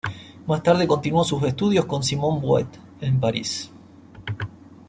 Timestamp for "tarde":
0.63-0.87